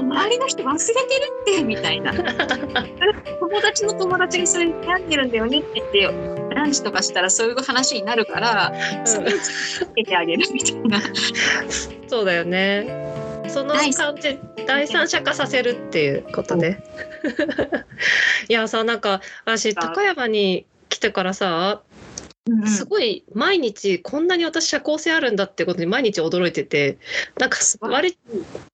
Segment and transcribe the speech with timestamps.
[0.00, 2.12] 周りの人忘れてるってみたいな
[3.40, 8.72] 友達の友達がそれに悩んでるんだよねって言ってランチとかしたらそういう話になるから、
[9.04, 11.00] それをつけてあげるみたいな。
[12.08, 12.86] そうだよね。
[13.48, 16.82] その第感じ第三者化させるっていうことね。
[18.48, 21.82] いやさなんか私高山に来てからさ
[22.50, 26.98] うんすごい毎日こんなに私社交性あるんだってことに毎日驚いてて
[27.38, 28.18] なんか割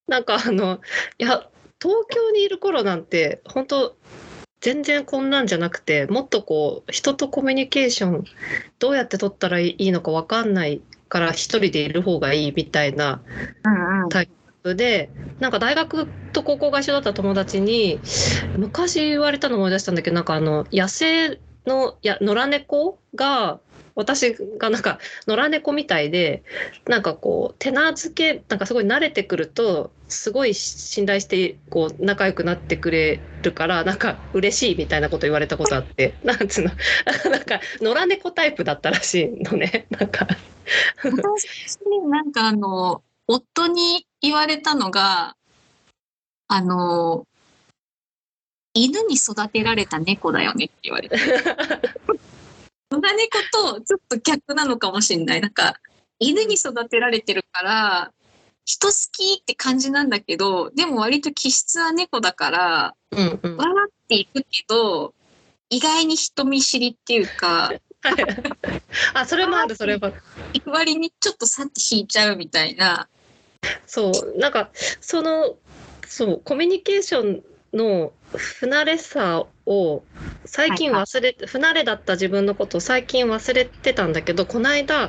[0.07, 0.81] なんかあの
[1.19, 1.49] いや
[1.81, 3.97] 東京にいる頃なんて本当
[4.61, 8.25] 全然こんなんじゃなくてもっとこう人とコミュニケーション
[8.79, 13.23] どうやって取ったらいいのか分かんないから一人でいる方がいいみたいな
[13.65, 14.09] うんうん。
[14.77, 18.01] でなんか大学と高校が一緒だった友達に
[18.57, 21.39] 昔言われたの思い出したんだけどなんかあの野生
[21.69, 23.61] のや野良猫が
[23.95, 26.43] 私がなんか野良猫みたいで
[26.87, 36.71] なんかこう手なずけなんかすごい慣れてくるとすごい信頼してこう仲良くなってくれるからなんか嬉しいみたいなこと言われたことあってなんつうの
[37.31, 40.27] なんか野良猫タイプだったらしいのね なんか。
[41.03, 45.35] 私なんかあの夫に言われたのが
[46.47, 47.27] あの
[48.75, 51.17] 犬に育てられた猫だよねって言われて。
[52.91, 53.39] 野良猫
[53.75, 55.41] とちょっと逆なのかもしれない。
[55.41, 55.79] なんか
[56.19, 58.13] 犬に育てられてるから
[58.65, 63.57] 人好きって感じなんだけどでも割と気質は猫だからうんうん。
[63.57, 65.15] わーっていくけど
[65.71, 67.73] 意外に人見知りっていうか
[69.15, 70.23] あそれもあるそれもある。
[70.55, 73.09] 行く割にちょっとさって引いちゃうみたいな。
[73.87, 74.71] そうなんか
[75.01, 75.57] その
[76.07, 77.43] そうコミュニケーション
[77.73, 80.03] の不慣れさを
[80.45, 85.09] 最近忘れ、不慣れだった自分のことを最近忘れてたんだけどこの間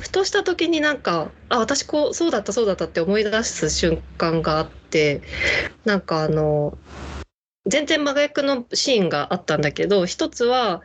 [0.00, 5.22] ふとした時になんかあ私こうそうだったそうだったって思い出す瞬間があって
[5.84, 6.78] なんかあの
[7.66, 10.82] 全然真逆のシーンがあったんだけど一つは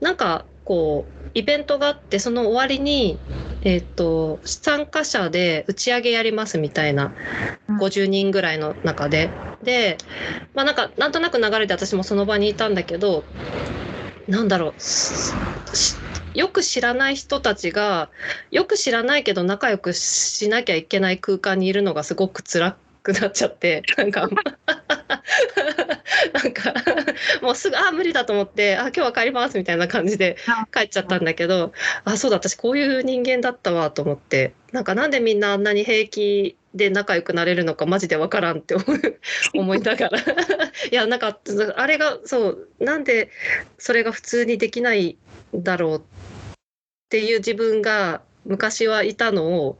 [0.00, 3.22] なんかこうイベントがあってその終わりに
[3.60, 7.14] えっ、と参加者で打ち上げやりますみたいな
[7.68, 7.78] うん。
[7.78, 9.38] 50人ぐらいの中で。
[9.62, 9.96] で
[10.54, 13.28] まあなんかなんとなく流れで私もその場にいたんだけど
[14.26, 14.76] なんだろ
[16.34, 18.10] うよく知らない人たちが
[18.50, 24.28] よく知らないけど仲良くしなきゃいけない空間にいるのがすごく辛くなっちゃってなんか
[26.32, 26.74] なんか
[27.40, 30.36] もうすぐあ無理だと思ってあ今日は帰りますみたいな感じで
[30.72, 31.72] 帰っちゃったんだけど
[32.04, 38.74] あそうだ私こういう人間だったわと思ってなんかなんでみんなあんなに平気で仲良くなれるのかマジでわからんって
[39.54, 40.18] 思 いながら。
[40.18, 41.38] いやなんか
[41.76, 43.28] あれがそうなんで
[43.78, 45.18] それが普通にできない
[45.54, 46.02] んだろうっ
[47.10, 49.78] ていう自分が昔はいたのを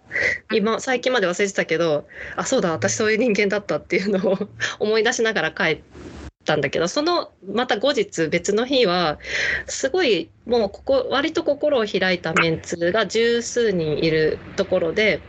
[0.52, 2.06] 今最近まで忘れてたけど
[2.36, 4.38] あそうだ私そういう人間だったっていうのを
[4.78, 5.80] 思い出しながら帰っ
[6.44, 9.18] たんだけどそのまた後日別の日は
[9.66, 15.20] すごいもうここ割と心を開いたメンツが十数人いるところで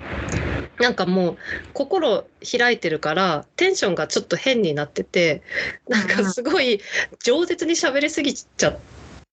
[0.79, 1.37] なんかもう
[1.73, 2.25] 心
[2.57, 5.41] 開いてるからテンションがちょっと変になってて
[5.87, 6.81] なんかすごい
[7.23, 8.77] 饒舌に喋りすぎちゃっ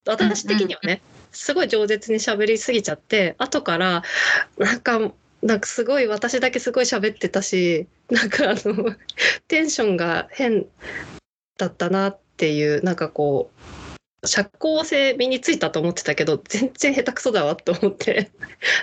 [0.06, 1.02] 私的にはね
[1.32, 4.02] すごい饒舌に喋りすぎちゃって後から
[4.58, 8.94] なんかなんかすごい私だけすごい喋ってたしなんかあの
[9.48, 10.66] テンションが変
[11.58, 13.50] だったなっていうなんかこ
[14.22, 18.30] う社交性身についたと思ってたけど全然下手くそだわと思って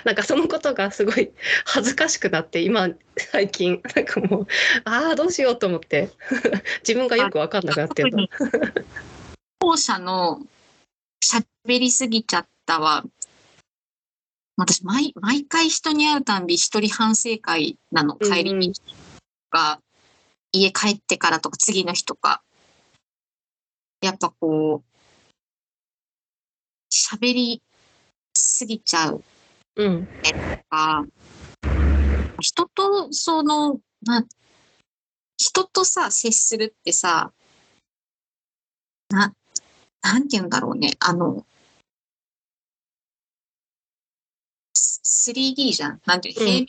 [0.04, 1.30] なんかそのことがすごい
[1.64, 4.46] 恥ずかしくなって今最近なんかもう
[4.84, 6.10] ああどうしようと思って
[6.80, 8.26] 自分がよく分かんなくなってるの。
[9.60, 10.40] 後者の
[11.68, 13.04] 喋りすぎちゃったは、
[14.56, 18.16] 私毎、毎回人に会うたんび一人反省会なの。
[18.16, 18.80] 帰りにと
[19.50, 19.82] か、
[20.50, 22.42] 家帰ってからとか、次の日とか。
[24.00, 24.84] やっぱこう、
[26.90, 27.62] 喋り
[28.34, 29.22] すぎちゃう
[29.76, 31.04] うんとか、
[32.40, 34.24] 人とその、な、
[35.36, 37.30] 人とさ、接するってさ、
[39.10, 39.34] な、
[40.02, 40.92] なんて言うんだろうね。
[41.00, 41.44] あの、
[45.32, 46.00] 3D じゃん。
[46.06, 46.66] なんていうの、平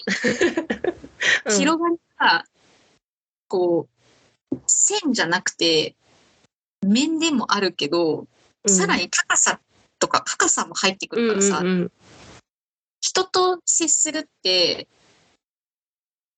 [1.45, 1.57] うん。
[1.57, 2.45] 広がりが、
[3.47, 3.87] こ
[4.51, 5.95] う、線じゃなくて、
[6.85, 8.27] 面でもあるけど、
[8.67, 9.59] さらに高さ
[9.99, 11.91] とか深さも入ってくるからさ、うんうんうん。
[13.01, 14.87] 人と接するって、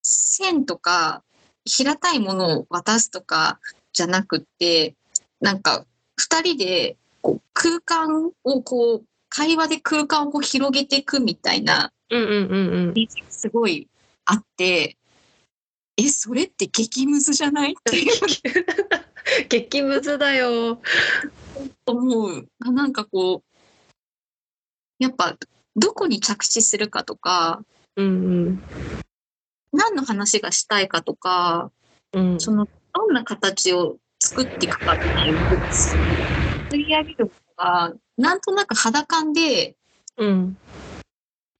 [0.03, 1.23] 線とか
[1.65, 3.59] 平たいものを渡すとか
[3.93, 4.95] じゃなくって、
[5.39, 5.85] なんか
[6.17, 12.93] 二人でこう空間をこう、会話で空間をこう広げていくみたいな、うんうんうんうん
[13.29, 13.87] すごい
[14.25, 14.97] あって、
[15.97, 17.71] え、それって激ムズじゃない？
[17.71, 20.79] っていう激ムズだよ。
[21.85, 22.47] 思う。
[22.63, 25.37] あなんかこう、やっぱ
[25.75, 27.63] どこに着地するかとか、
[27.95, 28.61] うんうん。
[29.73, 31.71] 何の話がしたいかとか、
[32.13, 32.39] うん。
[32.39, 39.75] そのどんな形を作っていくかっていうのを作り上げるのが、なんとなく肌感で、
[40.17, 40.57] うん。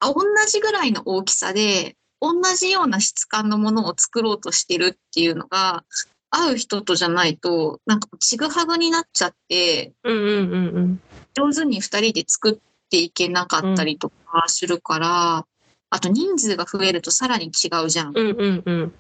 [0.02, 5.86] あ同じぐらいの大きさで、同じような質感のものを作ろうとしてるっていうのが、
[6.32, 11.02] 会う人とじゃないと、なんかちぐはぐになっちゃって、うんうんうんうん。
[11.36, 12.58] 上手に二人で作っ
[12.90, 15.46] ていけなかったりとかするから、
[15.92, 18.10] あと人数が増えるとさらに違うじゃん。
[18.10, 18.94] うんうんうん。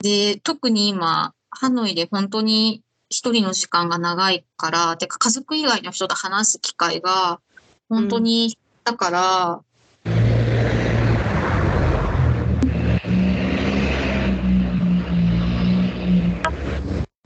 [0.00, 7.40] で、特に今、ハノイで本当に一人の時間が長いから、てか家族以外の人と話す機会が
[7.88, 9.64] 本当にだから、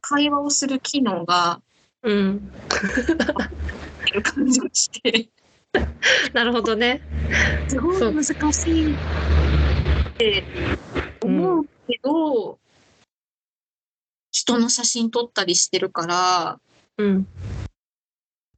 [0.00, 1.62] 会話をする機能が
[2.02, 2.50] うん。
[4.22, 5.30] 感じがして、
[6.34, 7.02] なるほどね。
[7.66, 8.96] すごい難しいっ
[10.18, 10.46] て
[11.22, 12.58] 思うけど、
[14.30, 16.60] 人の写真撮ったりしてるから、
[16.98, 17.26] うん。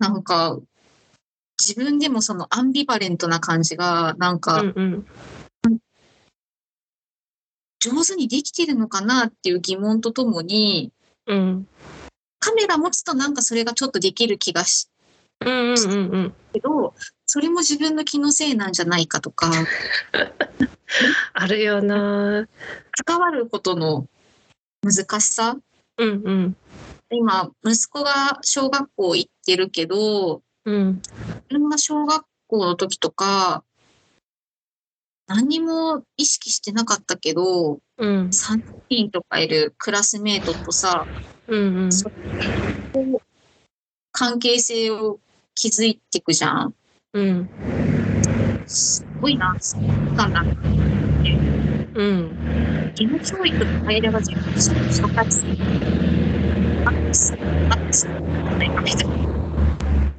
[0.00, 0.58] なんか、
[1.60, 5.06] 自分でもそのアンビバレントな感じが、なんうかんうん。
[7.78, 10.92] 上手にできてるのかなっていう疑問とともに、
[11.26, 11.68] うん。
[12.38, 14.88] カメラ持つとなんかそれがちょっとできる気がし
[15.40, 16.34] うんうんうんうん。
[16.52, 16.94] けど、
[17.26, 19.50] それも自分の気のせいなんじゃないかとか、
[21.34, 22.48] あるよな。
[23.04, 24.08] 関わることの
[24.82, 25.56] 難しさ
[25.98, 26.56] うんうん。
[27.10, 30.94] 今、息子が小学校行ってるけど、うん。
[31.48, 33.64] 自分が小学校の時とか、
[35.28, 38.32] 何にも意識してなかったけど、うん。
[38.32, 41.08] 3人とかいるクラスメートとさ、
[41.48, 41.92] うんうん。
[41.92, 42.10] そ
[42.92, 43.26] こう
[44.12, 45.20] 関係性を
[45.54, 46.74] 築いていくじゃん。
[47.14, 47.50] うん。
[48.66, 50.50] すごいな、そう思ったんだな。
[51.94, 52.40] うん。
[52.98, 54.42] 義務教育の間が全部
[54.90, 55.46] 社会性
[56.84, 58.10] あっすあっす
[58.58, 59.16] ないかみたいな。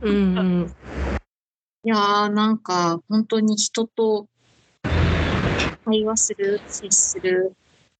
[0.08, 0.68] うんうん。
[1.84, 4.28] いやーなんか本当に人と
[5.86, 7.54] 会話する、接する、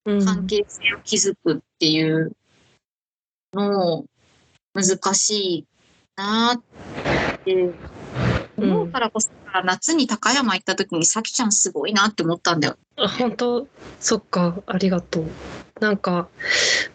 [0.06, 0.26] うん。
[0.26, 2.36] 関係性を築くっていう
[3.54, 4.06] の
[4.74, 5.66] 難しい
[6.16, 6.64] なーっ
[7.46, 7.74] て
[8.58, 9.30] 思うからこそ、
[9.64, 12.78] 夏に高山行った時にさきちゃんすごいなって思ったんだよ。
[12.98, 13.68] あ本当
[14.00, 15.26] そっかありがとう
[15.80, 16.28] なんか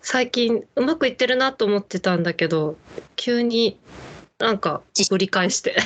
[0.01, 2.77] 最近うまくいってるなと思ってたんだけど
[3.17, 3.79] 急に
[4.43, 5.77] なんかぶり返して。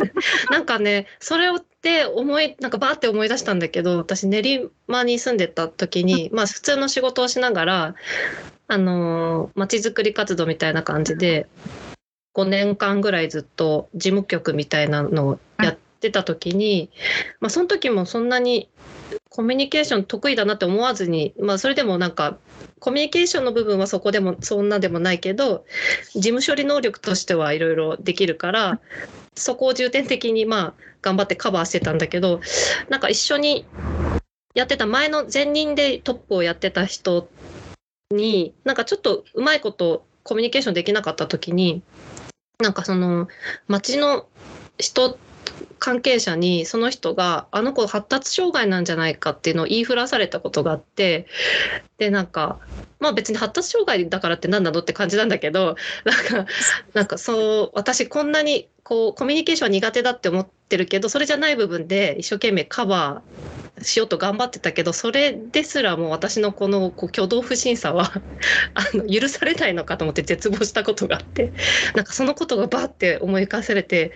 [0.50, 7.94] なんかねそれをって思いなんかバーって思い出したんだけど私練馬に住んでた時にまあ普通の仕事をしながら
[8.66, 11.46] あのまちづくり活動みたいな感じで
[12.34, 16.90] 5年間ぐらいずっと事務局みたいなのをやってた時に、
[17.40, 18.68] まあ、その時もそんなに
[19.30, 22.38] コミュニケーション得意だなって思わずに、まあ、それでもなんか
[22.80, 25.64] コミュニケーションの部分はそこでもそんなでもないけど
[26.14, 28.80] 事務処理能力としてはいろいろできるから
[29.34, 32.40] そこを重点的にまあ頑張ってカバーしてたんだけど
[32.88, 33.64] なんか一緒に
[34.54, 37.28] やってた前の前任でトップをやってた人
[38.10, 41.82] になんかちょっとうまいことコミュニケーションできなかった時に
[42.60, 43.28] なんかその
[43.68, 44.26] 町の
[44.78, 45.27] 人って
[45.78, 51.26] 関係者にその人があの子発達障害なんじゃないかっていうのを言いふらされたことがあって
[51.98, 52.58] でなんか
[53.00, 56.46] まあ別に発達障害だからって何なのって感じなんだけど なんか
[56.94, 68.12] なんかそう私こんなにこうコミュニケーション苦手だって思ってるけどそれじゃない部分で一生懸命カバーしようと頑張ってたけどそれですらもう私のこのこう挙動不審さは
[68.74, 71.52] あの許されないのかと思って絶望したことがあって
[71.94, 74.12] なんかそのことがバーって思い返されて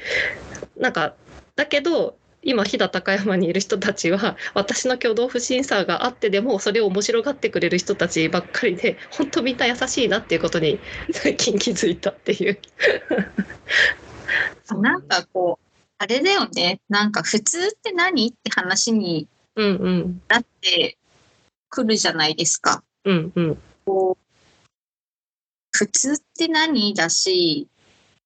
[0.76, 1.14] なんか
[1.56, 10.80] だけど今飛騨高山にいる人たちは私の挙動不審さがあってでもそれを面白がってくれる人たちばっかりで本当みんな優しいなっていうことに
[11.12, 12.58] 最近気づいたっていう。
[14.80, 15.66] なんかこう、
[15.98, 16.80] あれだよね。
[16.88, 20.96] なんか普通って何って話にうんうんなって
[21.68, 22.82] くるじゃないですか。
[23.04, 24.22] うんうんこう
[25.70, 27.68] 普通って何だし、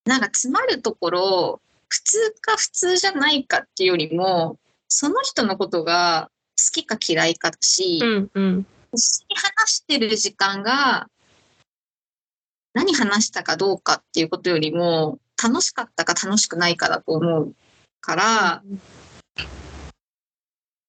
[0.05, 8.67] なんか詰まるところ、普通か普通じゃないかっていうよりも、その人のことが好きか嫌いかだし、うんうん。
[8.93, 11.09] 一緒に話してる時間が
[12.73, 17.55] 何話したかどうかっていうことよりも楽しかったか楽しくないかだと思う
[18.01, 18.63] から、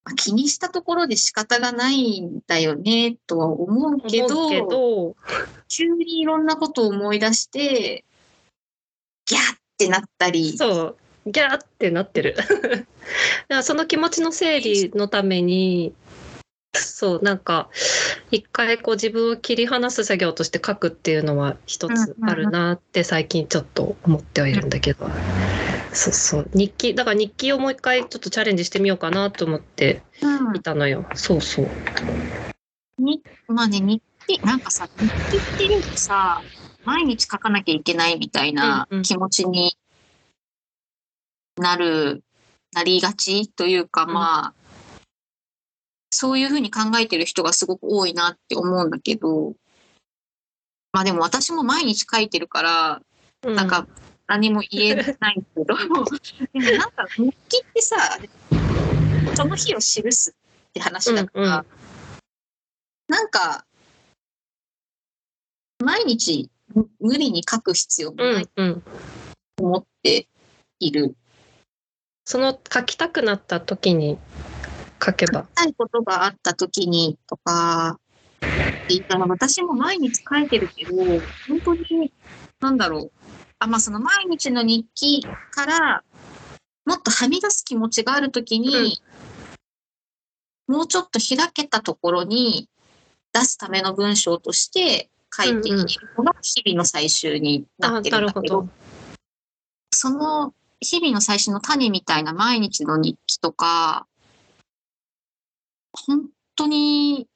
[0.04, 5.16] まあ気にしたところで仕方がないんだよね、とは思うけど、
[5.68, 8.06] 急にいろんなことを思い出して、
[9.26, 12.36] ギャーってなったり、そう、ギャーってなってる。
[12.38, 12.88] だか
[13.48, 15.94] らその気持ちの整理のために、
[16.74, 17.70] そう、なんか、
[18.32, 25.08] 一回こう自分を切り離す作業として書くっていうのは一つあるなって最近ちょっと思ってはいるんだけど。
[25.94, 26.50] そうそう。
[26.54, 31.06] 日記、だから日記をもう一回ちょっとチャレンジしてみようかなと思ってうんいたのよ。
[31.14, 31.68] そうそう。
[33.02, 36.42] に、まあね、日記、なんかさ、日記っていうとさ、
[36.88, 39.04] 毎日書かなきゃいけないみたいなうんうん。
[39.04, 39.78] 気持ちに
[41.58, 42.24] なる、
[42.74, 44.14] なりがちというか、うん。
[44.14, 44.54] まあ、
[46.12, 49.54] そういうふうに考えてる人がすごく多いなって思うんだけど、
[50.94, 53.02] まあでも私も毎日書いてるから、
[53.44, 53.86] うなんか
[54.26, 55.98] 何も言えないけど、 でも
[56.78, 57.98] なんか日記ってさ、
[59.36, 61.66] その日を記すって話だから、うんうん。
[63.10, 63.66] なんか、
[65.84, 66.57] 毎日む
[67.00, 68.82] 無理に書く必要もうなんいうん。
[69.56, 70.28] と思って
[70.80, 71.16] いる。
[72.26, 74.18] その書きたくなった時に
[75.04, 75.42] 書けば。
[75.42, 78.00] 書きたいことがあった時にとか、
[78.88, 80.94] 言ったら私も毎日書いてるけど、
[81.48, 82.12] 本当に、
[82.60, 83.12] なんだろう。
[83.60, 86.04] あ、まあその毎日の日記から、
[86.86, 89.02] もっとはみ出す気持ちがある時に、
[90.68, 92.70] もうちょっと開けたところに
[93.34, 98.70] 出すための文章として書いているのが日々の最終になあ、ってなるんだけどど。、
[99.94, 104.08] その日々の最初の種みたいな毎日の日記とか、
[105.94, 107.28] 本当に、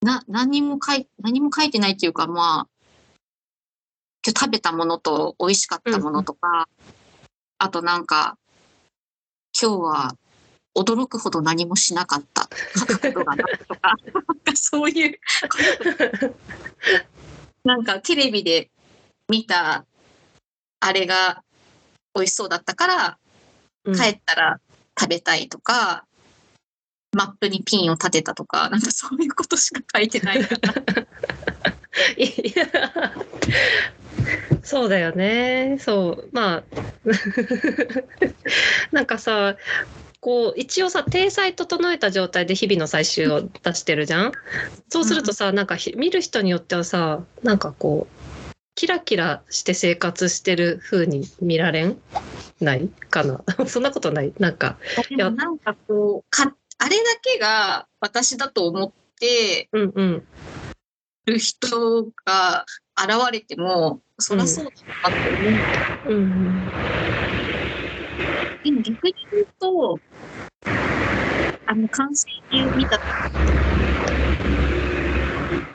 [0.00, 2.68] な、何も書い、何も書いてないっていうか、まあ、
[4.24, 6.68] 今日食べたものと美味しかったものとか、
[7.58, 8.38] あとなんか、
[9.60, 10.16] 今日は
[10.74, 12.48] 驚くほど何もしなかった。
[12.78, 13.94] 書くことがないとか、
[14.54, 15.20] そういう、
[17.64, 18.70] なんかテレビで
[19.28, 19.84] 見た
[20.80, 21.42] あれが
[22.14, 23.18] 美味しそうだったから、
[23.84, 24.60] うん帰ったら
[24.98, 26.04] 食べたいとか、
[27.12, 31.02] マップにピンを立てたとか、なんかそういうことしか書いてないから。
[32.16, 33.12] いや
[34.62, 35.78] そうだよね。
[35.80, 36.28] そう。
[36.32, 36.62] まあ、
[38.92, 39.56] なんかさ、
[40.22, 44.32] こう、一応さ、体裁整えた状態で日々の最終を出してるじゃん？
[44.88, 48.14] そうするとさ、なんかひ見る人によってはさ、なんかこう、
[48.76, 52.00] キラキラして生活してる風に見られん
[52.60, 53.42] ないかな？
[53.66, 54.32] そんなことない？
[54.38, 54.78] なんか、
[55.10, 60.28] でもなんかこうか、あれだけが私だと思ってうんうん。
[61.26, 62.64] る人が
[62.96, 64.70] 現れても、そりゃそうだ
[65.02, 65.64] なって思う。
[66.04, 66.72] うん
[68.62, 70.00] でも逆に言うと、
[71.66, 73.04] あの、完成形を見たと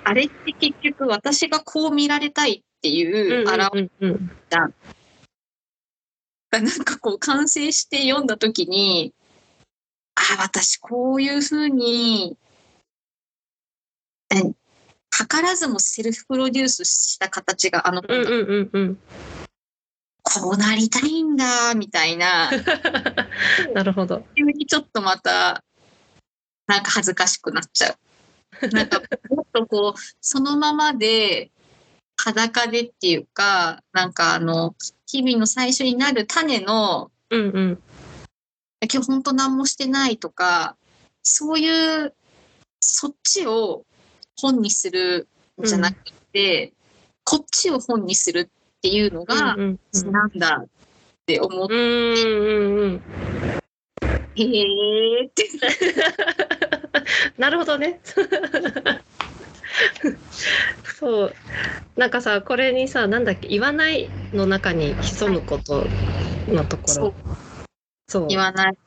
[0.04, 4.70] あれって結局私がこう見られたいっていううん表れうんうんが
[6.52, 9.14] なんかこう完成して読んだ時に、
[10.16, 12.38] ああ、私こういうふうに、
[14.32, 14.54] え、図
[15.42, 18.98] らずもセルフプロデュースした形があの子だ、うんうんうんうん。
[20.40, 22.50] こうなりたいんだ、みたいな、
[23.74, 24.26] なるほど。
[24.36, 25.64] 急にちょっとまた、
[26.68, 27.98] なんか恥ずかしくなっちゃ
[28.62, 28.68] う。
[28.70, 31.52] なんかもっとこう、そのままで、
[32.20, 34.76] 裸でっていうか、なんかあの、
[35.06, 37.84] 日々の最初になる種の、うんうん。
[38.82, 40.76] 今日本当何もしてないとか、
[41.22, 42.14] そういう、
[42.80, 43.86] そっちを
[44.36, 45.28] 本にする
[45.62, 46.74] んじゃなくて、
[47.24, 49.80] こっちを本にするっていうのが、なん
[50.36, 50.68] だっ
[51.26, 51.74] て思って。
[54.36, 55.48] へーって。
[57.38, 58.00] なるほどね。
[60.84, 61.34] そう。
[61.96, 65.84] なんかさ、これにさ、なんだっけ、言わないの中に潜むこと
[66.48, 67.14] のとこそうろ。
[68.08, 68.28] そう。
[68.28, 68.78] 言わない。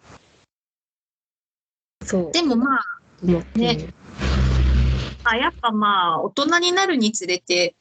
[2.04, 2.32] そう。
[2.32, 2.80] でもまあ、
[3.22, 3.88] 思ってね
[5.24, 7.74] あやっぱまあ、大人になるにつれて、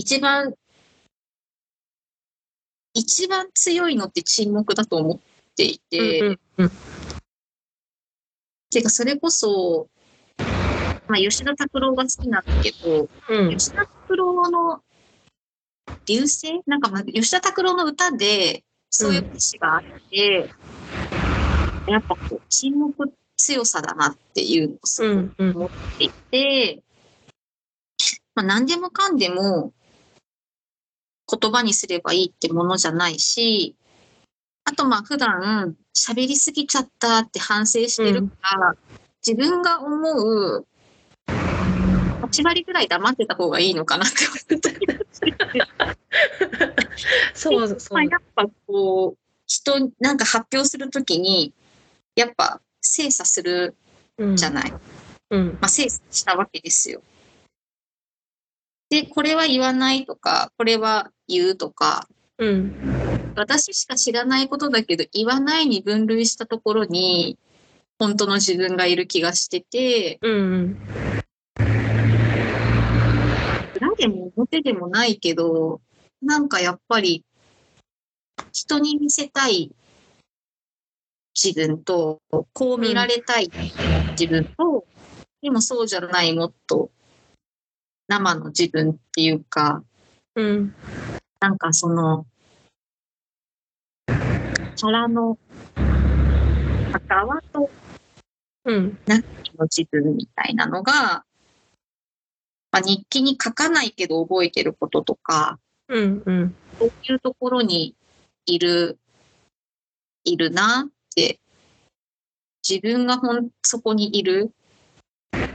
[0.00, 0.54] 一番、
[2.94, 5.18] 一番強いのって沈黙だと思っ
[5.54, 6.70] ていて、うんうんうん。
[8.70, 9.88] ていうか、それこそ、
[11.06, 13.58] まあ、吉田拓郎が好きなんだけど、うん。
[13.58, 14.80] 吉田拓郎の
[16.06, 16.62] 流星？
[16.64, 20.48] なんか、まあ、吉田拓郎の歌で、そういう歌詞があって、
[21.88, 26.82] やっぱこう、沈黙強さだなっていうのをすごくうんうん思っていて、
[28.34, 29.74] まあ、何でもかんでも
[31.30, 33.76] 言葉にすればいいってものじゃないし、
[34.64, 38.74] あとまあ普段喋りすぎちゃったって反省してるから、
[39.26, 40.66] 自分が思う
[41.26, 44.70] 8割ぐらい黙ってた方がいいのかなって思った。
[44.70, 45.62] り
[47.34, 47.94] そうそう。
[47.94, 51.52] まあ、やっぱこう人なんか発表するときに
[52.14, 53.74] やっぱ精査する
[54.18, 54.72] うんじゃない、
[55.30, 55.46] うん。
[55.60, 57.02] まあ、精査したわけですよ。
[58.90, 62.06] でこれは言わないとかこれは言うとか。
[62.38, 62.74] うん。
[63.36, 67.38] 私しか知らないことだけど言わないに分類したところに
[67.98, 70.18] 本当の自分がいる気がしてて。
[70.20, 70.76] うん
[73.80, 75.80] 裏でも表でもないけど
[76.20, 77.24] なんかやっぱり
[78.52, 79.70] 人に見せたい
[81.40, 82.20] 自分と
[82.52, 83.50] こう見られたい
[84.18, 84.84] 自分と、
[85.40, 86.90] でもそうじゃないもっと
[88.10, 89.84] 生の自分っていうか
[90.34, 90.74] うん。
[91.38, 92.26] なんかその
[94.80, 95.38] 腹の
[96.92, 97.70] 赤輪と
[98.64, 98.98] うん。
[99.06, 99.22] 中
[99.58, 100.92] の自分みたいなのが、
[102.72, 106.54] まあ、日記に書かないけど覚えてることとか、うんうん。
[106.80, 107.94] そういうところに
[108.46, 108.98] いる、
[110.24, 111.40] いるなって、
[112.68, 114.52] 自分がほん、そこにいる、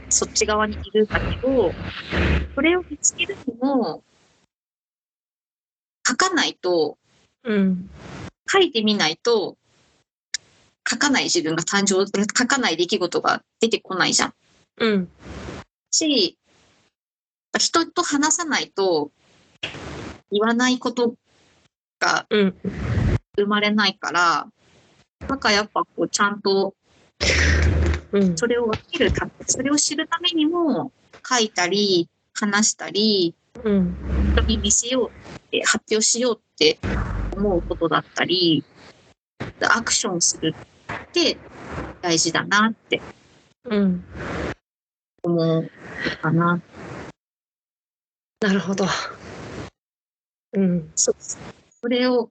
[0.08, 1.74] そっち側にいるんだけど、
[2.54, 4.02] それを見つけるにも、
[6.06, 6.96] 書かないと、
[7.44, 7.90] うん。
[8.48, 9.56] 書いてみないと、
[10.88, 14.34] 書かない自分が誕生、書かない出来事が出てこないじゃん。
[14.78, 15.08] うん。
[15.90, 16.38] し、
[17.58, 19.10] 人と話さないと、
[20.30, 21.14] 言わないこと
[21.98, 22.56] がうん。
[23.36, 24.48] 生まれないから、
[25.28, 26.74] なんかやっぱこうちゃんと
[27.66, 27.75] うん
[28.36, 30.92] それを分けるたそれを知るためにも
[31.28, 33.34] 書いたり話したり
[33.64, 33.94] うん。
[34.34, 36.78] 人に見せようって発表しようって
[37.36, 38.64] 思うことだったり
[39.60, 41.36] アクションするって
[42.02, 43.00] 大事だなって
[43.64, 44.04] うん。
[45.22, 45.70] 思う
[46.22, 46.60] かな。
[48.40, 48.86] なるほど。
[50.52, 50.92] うん。
[50.94, 51.14] そう。
[51.18, 52.30] それを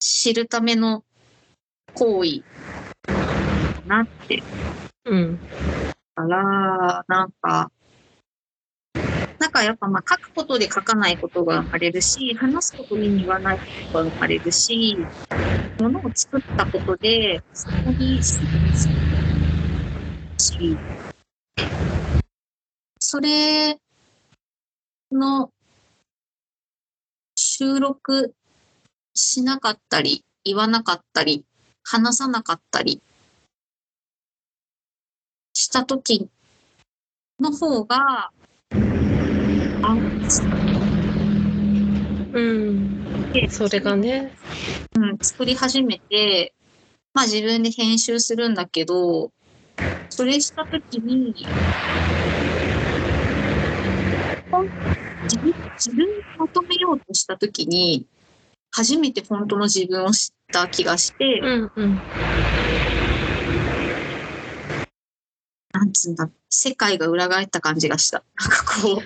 [0.00, 1.04] 知るための
[1.94, 2.44] 行為だ
[3.86, 4.42] なって。
[5.04, 5.38] うん。
[6.16, 7.70] から、なんか、
[9.38, 14.96] なんかやっぱまあ書くことで書かないことが生まれるし、話すことで言わないことが生まれるし、
[15.78, 18.38] ものを作ったことで、そこにし、
[22.98, 23.78] それ
[25.12, 25.50] の
[27.36, 28.34] 収録
[29.14, 31.44] しなかったり、言わなかったり、
[31.84, 33.00] 話さなかったり
[35.76, 36.30] した時
[37.40, 38.30] の方が、
[39.82, 39.96] あ、
[42.32, 42.40] う
[42.72, 43.30] ん。
[43.32, 44.34] でそれがね。
[44.96, 46.54] うん、作り始めて、
[47.14, 49.32] まあ自分で編集するんだけど、
[50.10, 51.58] それしたときに、
[55.30, 58.06] 自分自分にまとめようとしたときに、
[58.72, 62.02] 初めて本当の自分を知った気がして、うんうん
[65.72, 68.22] なんつうんだ、世界が裏返った感じがした。
[68.38, 69.02] なんかこ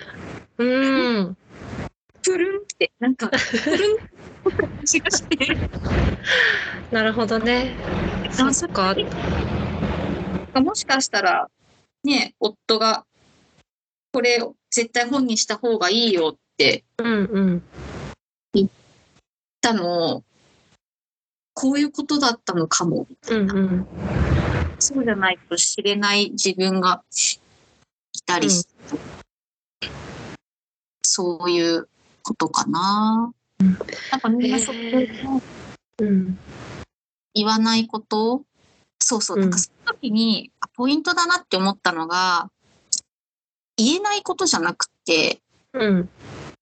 [0.57, 1.37] う、うん。
[2.21, 3.99] プルンって、なんか、プルンっ
[4.45, 5.57] て感じがして、
[6.91, 7.75] なるほどね。
[8.53, 8.95] そっか。
[10.55, 11.49] もしかしたら、
[12.03, 13.05] ね、夫が、
[14.13, 16.83] これを絶対本にした方がいいよって。
[16.97, 17.63] うんうん。
[18.53, 18.69] 言っ
[19.61, 20.23] たのを、
[21.53, 23.07] こういうことだったのかも。
[23.29, 23.87] うんうん
[24.81, 27.03] そうじゃないと知れない自分が
[28.13, 28.71] いたりして、
[31.03, 31.87] そういう
[32.23, 33.31] ことかな。
[34.11, 35.07] やっぱみんなそこへ
[35.99, 36.39] うん。
[37.33, 38.43] 言わないこと
[38.99, 39.41] そうそう、うん。
[39.43, 42.49] なんかその時にあポイントだなって思ったのが、
[43.77, 45.41] 言えないことじゃなくて、
[45.73, 46.09] うん。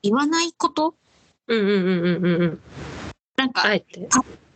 [0.03, 0.95] 言わないこと？
[1.47, 2.61] うんうんうんうんうんうん。
[3.37, 4.07] なんか、あえて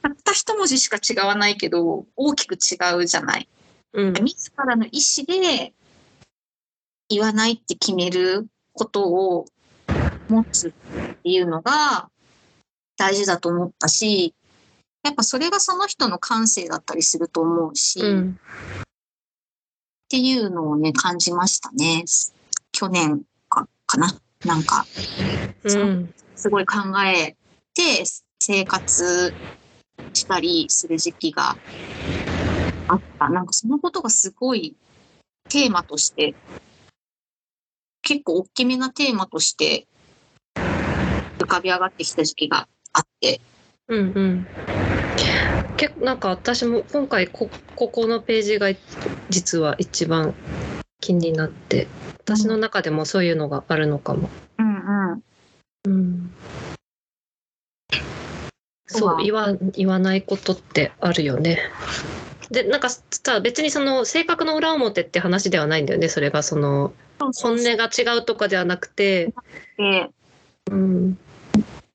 [0.04, 3.48] たった一文字しか違わないけど、大きく違うじゃない。
[3.94, 5.74] うん自らの意思で
[7.10, 9.46] 言わないって決めることを
[10.28, 12.10] 持つっていうのが
[12.98, 14.34] 大事だと思ったし、
[15.04, 18.39] やっぱそれがその人の感性だったりすると思うし、っうん
[20.10, 22.04] ていうのをね、感じましたね。
[22.72, 24.16] 去年かかな。
[24.46, 24.86] なんか、
[25.63, 27.38] うんすごい考え
[27.74, 28.04] て
[28.39, 29.34] 生活
[30.13, 31.56] したりする時期が
[32.88, 33.30] あった。
[33.30, 34.76] なんかそのことがすごい
[35.49, 36.36] テーマとして、
[38.02, 39.88] 結構大きめなテーマとして
[41.39, 43.39] 浮かび上がってきた時期があって、
[43.88, 44.45] うんうん。
[45.78, 48.67] 結構なんか私も今回こここのページが
[49.30, 50.34] 実は一番
[51.02, 51.88] 気になって
[52.19, 54.30] 私の中でもそういうのがあるのかも。
[54.58, 55.23] うんうん。
[55.86, 56.32] うん、
[58.93, 61.60] そう言わ言わないことってあるよね。
[62.51, 66.43] でなんかさ別にその性格の裏表って話ではないんだよねそれが。
[66.43, 69.34] その本音が違うとかではなくて。
[69.77, 70.10] で、
[70.71, 71.17] うん。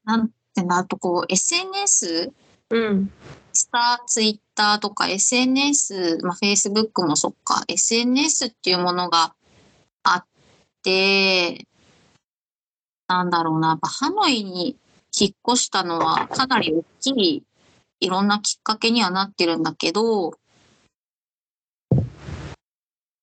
[0.05, 2.33] なんてな、あとこう、SNS、
[2.71, 3.11] うん。
[3.53, 9.35] スター、ツイッターとか SNS、まあ、Facebook もそっか、SNS っていうものが
[10.03, 10.25] あっ
[10.83, 11.67] て、
[13.09, 14.77] なんだろうな、やっぱハノイに
[15.19, 17.43] 引っ越したのはかなり大きい、
[18.01, 20.35] いろんなきっかけにはなってるんだけど、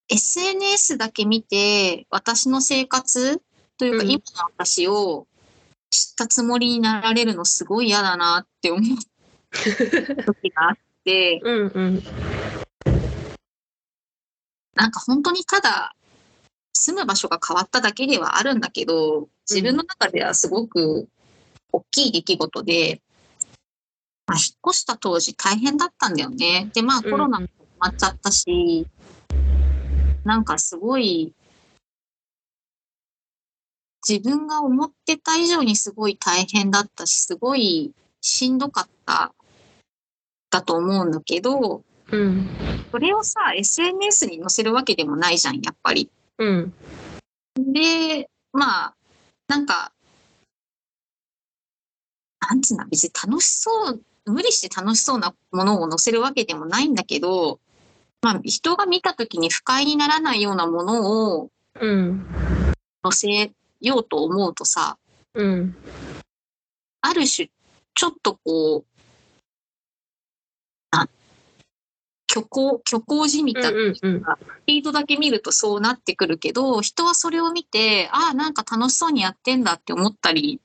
[0.10, 3.42] SNS だけ見て、私の生活
[3.78, 4.12] というか、うん。
[4.12, 5.28] 今の私を
[5.90, 12.04] 知ったつもりになられるのすごい嫌だなって思う時があって、 うんうん。
[14.76, 15.96] なんか本当にただ
[16.74, 21.08] 住む場所が変わっただけではあるんだけど、自分の中ではすごく
[21.76, 23.02] 大きい出来事で、
[24.28, 26.70] まあ、引っ越した当時大変だったんだよね。
[26.74, 28.88] で、まあコロナも始まっちゃったし、
[30.24, 31.34] なんかすごい、
[34.08, 39.34] 自分が思ってた以上にすごい大変だったし、すごいしんどかった、
[40.50, 42.48] だと思うんだけど、うん
[42.92, 46.10] それをさ、SNS に載せるわけでもないじゃん、やっぱり。
[46.38, 46.74] うん
[47.58, 48.96] で、まあ、
[49.48, 49.92] なんか、
[52.50, 57.60] なんつうの、別に楽しそう、無理して楽しそうなものを載せるわけでもないんだけど、
[58.22, 62.26] まあ、人が見たときに不快にならないようなものをうん
[63.04, 64.98] 載せようと思うとさ、
[65.34, 65.76] うん
[67.02, 67.50] ある種、
[67.94, 68.86] ちょっとこう、
[70.92, 71.08] な
[72.28, 74.02] 虚構、虚構じみたうんうんス
[74.66, 80.60] ピードだけ見るとそうなってくるけど、人はそれを見て、ああ、なんか楽しそうにやってんだって思ったり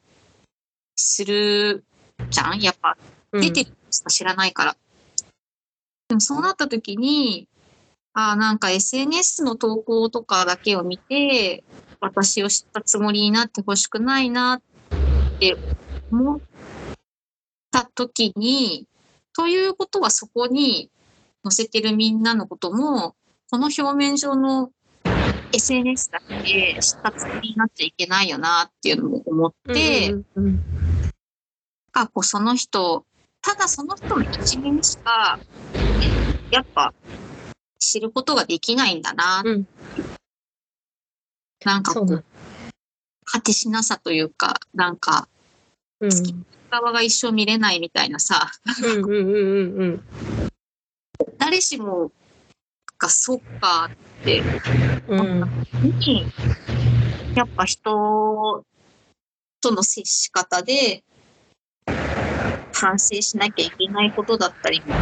[1.00, 1.84] する
[2.30, 2.60] じゃん？
[2.60, 2.96] やっぱ
[3.32, 3.40] うん。
[3.40, 4.76] 出てる人しか知らないから。
[6.08, 7.48] でもそうなった時に、
[8.12, 11.62] ああ、なんか SNS の投稿とかだけを見て、
[12.00, 14.62] 私を知ったつもりになってほしくないなっ
[15.38, 15.54] て
[16.10, 16.40] 思っ
[17.70, 18.86] た時に、
[19.36, 20.90] ということはそこに
[21.44, 23.14] 載せてるみんなのことも、
[23.50, 24.72] この表面上の
[25.52, 30.79] SNS だけで知ったつもりになっちゃいけないよなっていうのも思って、うんうん
[31.90, 33.04] かこうその人、
[33.42, 35.38] ただその人の一面しか、
[36.50, 36.92] やっぱ
[37.78, 39.42] 知ることができないんだな。
[39.44, 39.66] うん。
[41.64, 42.24] なんかこう
[43.24, 45.28] 果てしなさというか、なんか、
[46.00, 46.10] うん。
[46.70, 48.50] 側が一生見れないみたいなさ、
[48.84, 50.00] うんうんうんうん
[51.36, 52.12] 誰しも
[52.98, 54.40] がそっかって、
[55.08, 55.66] うん。
[55.82, 56.24] に、
[57.34, 58.64] やっぱ人
[59.60, 61.02] との接し方で、
[62.72, 64.94] 反省しなきゃいけないことだったりも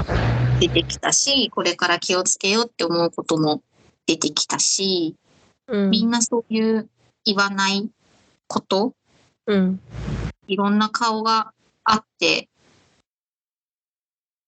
[0.61, 3.63] 出てきたし、これから気をつけようって思うことも
[4.07, 5.15] 出てきたし、
[5.69, 5.91] うん。
[5.91, 6.89] みんなそういう
[7.25, 7.89] 言わない
[8.49, 8.95] こと、
[9.47, 9.81] うん。
[10.47, 11.53] いろんな顔が
[11.85, 12.49] あって、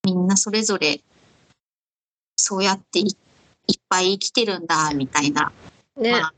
[0.04, 1.00] みんなそれぞれ、
[2.36, 3.02] そうやってい
[3.70, 5.52] いっぱい生きてるんだ、みたいな、
[5.96, 6.12] ね。
[6.12, 6.34] まあ、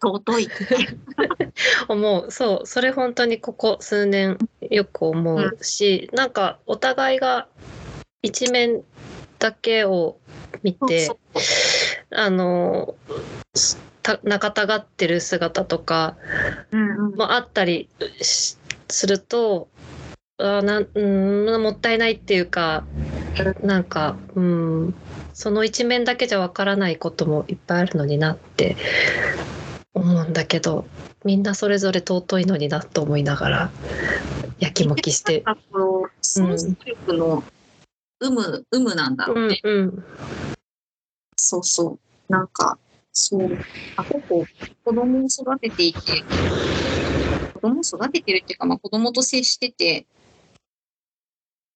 [0.00, 0.48] 尊い。
[1.88, 2.30] 思う。
[2.30, 2.66] そう。
[2.66, 4.38] それ本当にここ数年
[4.70, 7.46] よく思うし、なんかお互いが
[8.22, 8.82] 一面
[9.38, 10.18] だけを
[10.62, 11.10] 見て
[12.10, 12.94] あの
[14.22, 16.16] 仲たがってる姿とか
[16.70, 17.14] うんうん。
[17.16, 17.88] もあったり
[18.22, 18.56] し
[18.88, 19.68] すると
[20.38, 22.84] あなんうんもったいないっていうか
[23.62, 24.94] なんかうん
[25.32, 28.76] その一面だけじゃわからないこともいっぱいあるのになって
[29.92, 30.86] 思うんだけど
[31.24, 33.72] みんなそれぞれ尊いのになと思いながら
[34.58, 35.42] やきもきして。
[35.46, 37.44] なんかこう、想像力の
[38.20, 39.58] 有無、有無なんだろううん。
[39.62, 40.04] うん
[41.36, 42.32] そうそう。
[42.32, 42.78] なんか、
[43.12, 43.58] そう。
[43.96, 44.46] あ、結構、
[44.84, 46.24] 子供を育てていて、
[47.54, 50.06] 子供を育ててるっていうか、まあ子供と接してて、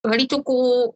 [0.01, 0.95] 割とこう、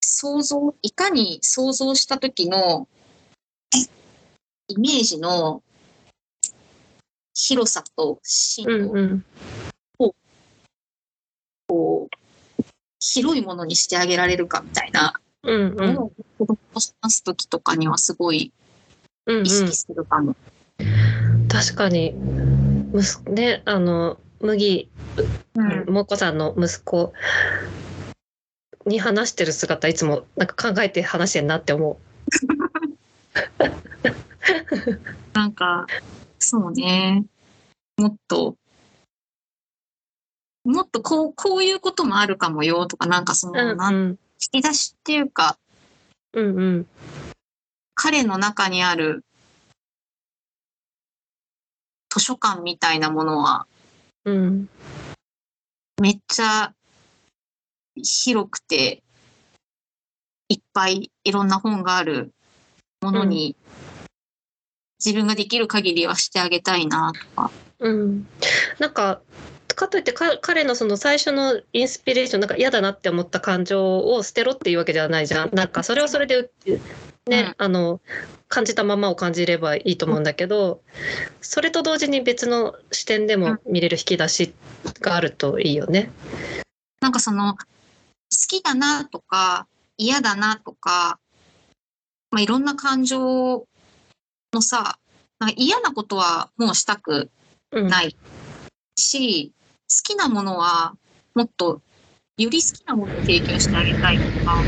[0.00, 2.88] 想像、いかに想像した時の
[4.68, 5.62] イメージの
[7.34, 9.24] 広さと深度、うんうん
[13.00, 18.52] 広いものにしてあげられるかみたいなのを子供と話す時とかにはすごい
[19.26, 20.36] うんうん意識するかも。
[21.48, 22.14] 確かに
[23.26, 24.88] ねあの麦
[25.54, 25.92] うん。
[25.92, 27.12] もこさんの息子
[28.86, 31.98] に話してる姿いつもなんか考えて話してんなって思
[35.34, 35.86] なんか、
[36.38, 37.24] そうね。
[37.96, 38.56] もっと、
[40.64, 43.52] もっとこう、こういうこともあるかもよとか、なんかそう。
[43.52, 45.58] の、なんうん引き出しっていうか、
[46.32, 46.86] うんうん
[47.94, 49.24] 彼の中にある
[52.10, 53.66] 図書館みたいなものは、
[54.24, 54.68] うん
[56.00, 56.72] めっちゃ
[57.96, 59.02] 広くて、
[60.48, 62.32] いっぱいいろんな本がある
[63.00, 63.56] ものに、
[65.04, 67.50] 自分ができる限りはしてあげたいなとか。
[67.80, 68.26] うん、
[68.78, 69.20] なんか
[69.76, 76.50] かといってか彼のその最初のインスピレーションなんか嫌だなって思った感情を捨てろっていうわけじゃないじゃんなんかそれはそれで
[77.28, 78.00] ね、あの
[78.48, 80.80] 感じたままを感じればいいと思うんだけど
[81.42, 84.54] それと同時に別の視点でも見れる引き出し
[85.00, 86.10] があるといいよね。
[87.00, 87.58] なんかその、好
[88.48, 91.18] きだなとか、嫌だなとか、
[92.30, 93.66] まあ、いろんな感情
[94.52, 94.98] のさ、
[95.38, 97.30] な嫌なことはもうしたく
[97.70, 97.86] うん。
[97.88, 98.16] ない
[98.96, 100.94] し、好きなものは
[101.34, 101.80] もっと
[102.38, 104.64] より好きなものを提供してあげたいとか、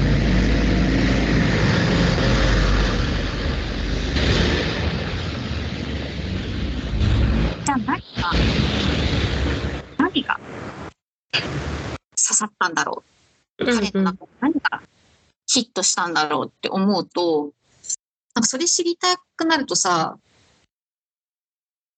[7.64, 7.96] じゃあ何が、
[9.98, 10.40] 何が
[12.10, 13.02] 刺さったんだろ
[13.58, 13.64] う。
[13.64, 14.82] うん彼の中で何が
[15.46, 17.52] ヒットしたんだろうって思うと、
[18.40, 20.16] なんかそれ知りたくなるとさ、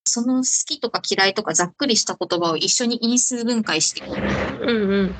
[0.04, 4.42] その好きとか嫌いとかざっくりした言葉を一緒に因数分解していく。
[4.58, 5.16] うんうん。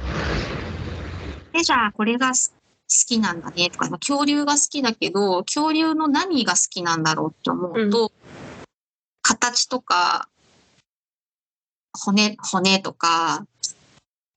[1.53, 2.57] で、じゃあこれがす好
[3.07, 8.11] きなんだねとか、まあ恐竜が好きだけど、恐竜の何が好きなんだろうって思うと、
[9.23, 10.29] 形とか、
[11.93, 13.47] 骨、骨とか、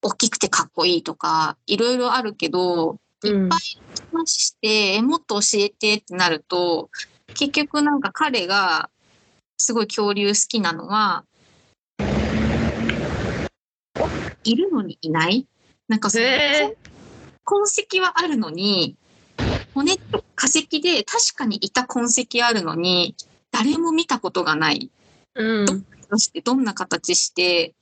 [0.04, 3.85] 大きくてかっこいいとか、いろいろあるけど、いっうんぱい
[4.16, 6.90] 話して、えもっと教えてってなると、
[7.34, 8.90] 結局なんか彼が
[9.58, 11.26] すごい恐竜好きなのは、
[14.44, 15.48] いるのにいない？
[15.88, 16.78] なんかその、へ
[17.44, 18.96] 痕跡はあるのに、
[19.74, 23.16] 骨と化石で確かにいた痕跡あるのに、
[23.52, 24.90] 誰も見たことがない。
[25.36, 25.86] うん。
[26.10, 27.74] そしてどんな形して、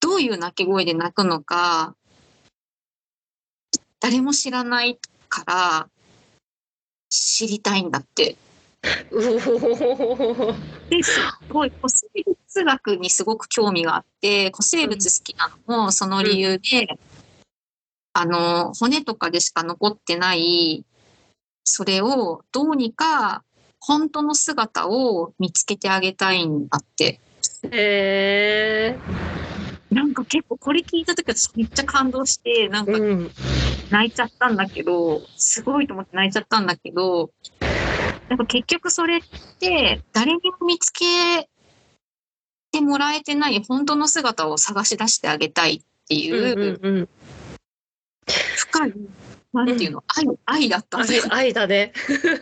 [0.00, 1.96] どういう鳴き声で鳴くのか、
[4.00, 4.98] 誰も知らない
[5.42, 5.88] から、
[7.08, 8.36] 知りたいんだって。
[10.90, 16.86] で、すごい古生物学にすごく興味があって、古生物好きなのもその理由で、
[18.12, 20.84] あの、骨とかでしか残ってない、
[21.64, 23.42] それをどうにか
[23.80, 27.18] 本当の姿を見つけてあげたいんだって。
[27.72, 28.98] へえ
[29.90, 33.30] なんか結構これ聞いた時私めっちゃ感動して、なんかうん。
[33.90, 37.30] 泣いちゃったんだけど、すごいと思って泣いちゃったんだけど、
[38.28, 39.20] なんか結局それっ
[39.60, 41.48] て誰にも見つけ
[42.72, 47.08] てもらえてない本当の姿を探し出してあげたいっていうんううんうん。
[48.56, 48.94] 深い、
[49.52, 51.92] なんていうの、愛、愛だった愛愛だね。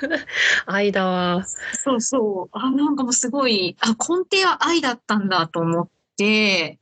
[0.67, 1.45] 愛だわ。
[1.75, 2.57] そうそう。
[2.57, 6.79] あ、なんかもうすごい、あ、根底は愛だったんだと思って、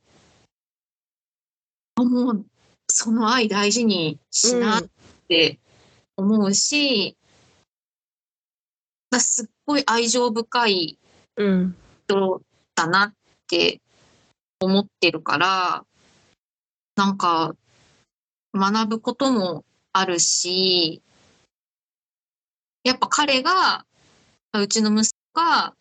[1.97, 2.45] もう、
[2.89, 4.83] その愛大事にしなっ
[5.27, 5.59] て
[6.17, 7.17] 思うし、
[9.09, 10.99] だすっごい愛情深い
[11.35, 12.41] 人
[12.75, 13.13] だなっ
[13.47, 13.81] て
[14.59, 15.85] 思ってるから、
[16.95, 17.55] なんか、
[18.53, 21.01] 学ぶこともあるし、
[22.83, 23.85] やっぱ彼が、
[24.53, 25.73] うちの息子が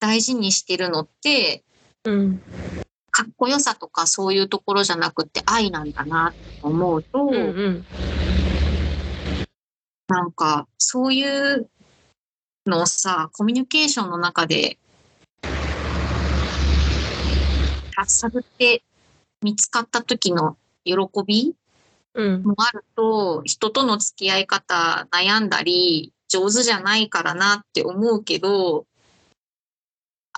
[0.00, 1.64] 大事にしてるのって、
[2.04, 2.42] うん。
[3.16, 7.36] かっこよさとかそういうところじゃなくて愛なんだなって思うと、うんう
[7.70, 7.84] ん
[10.06, 11.70] なんかそういう
[12.66, 14.78] のをさ、コミュニケーションの中で、
[18.06, 18.82] 探って
[19.42, 20.94] 見つかった時の喜
[21.26, 21.54] び
[22.14, 22.42] うん。
[22.42, 28.86] もあると、人との付き合い方悩んだり、上手じゃないからなって思うけど、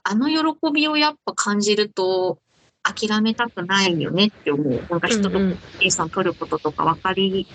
[0.05, 2.39] あの喜びをやっぱ感じると、
[2.87, 4.83] 諦めたくないよねって思う。
[4.89, 7.47] なんか人とコミュニケーション取ることとか分かり、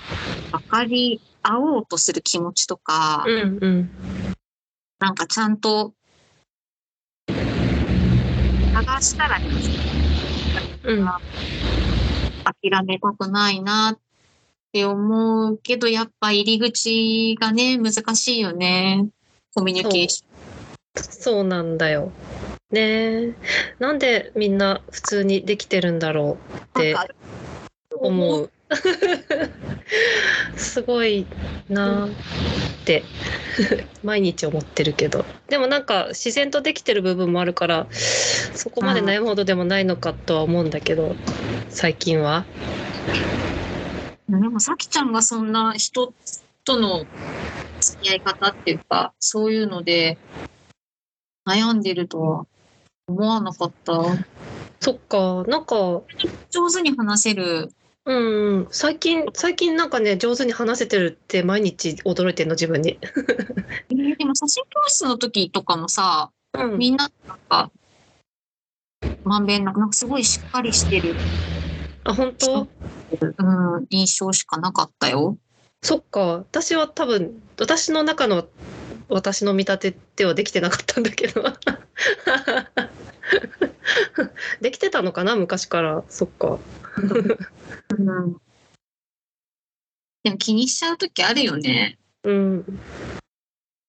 [0.52, 3.89] 分かり合おうとする気持ちとか、うんうん
[5.00, 5.94] なんかちゃんと
[7.28, 9.46] 探したらいい
[10.84, 11.08] うん
[12.44, 14.00] 諦めたくないなっ
[14.72, 19.08] て思うけど、やっぱ入り口がね、難しいよね。
[19.56, 20.32] コミュニケーション。
[21.04, 22.12] そうなんだよ
[22.71, 23.34] ねえ
[23.79, 26.38] なんでみんな普通にできてるんだろ
[26.75, 26.95] うって
[27.95, 28.49] 思う。
[30.55, 31.25] すごい
[31.69, 32.10] なっ
[32.86, 33.03] て
[34.01, 41.13] 毎日思ってるけどでもなんか自然とできてる部分もあるからそこまで悩むほどでもないのかとは思うんだけど
[41.69, 42.45] 最近は。
[44.29, 46.13] でも、さきちゃんがそんな人
[46.63, 47.05] との
[47.81, 50.17] 付き合い方っていうか、そういうので
[51.45, 52.45] 悩んでるとは
[53.07, 53.93] 思わなかった。
[54.79, 55.75] そっかなんか
[56.49, 57.69] 上手に話せる。
[58.05, 62.97] うんうん最近最近なんかね上手に話せてるって毎日驚いてんの自分に。
[63.89, 67.71] えーでも写真教室の時とかもさ、うんみんななんか、
[69.23, 71.15] まんべんなく、なんかすごいしっかりしてる、
[72.03, 72.67] あ本当？
[73.11, 75.37] うん、印象しかなかったよ。
[75.83, 78.47] そっか私は多分私の中の
[79.09, 81.43] 私の見立てではできてなかったんだけど
[84.62, 86.60] できてたのかな昔からそっか
[87.89, 88.38] うん。
[90.24, 91.98] でも気にしちゃう時あるよね。
[92.24, 92.80] うん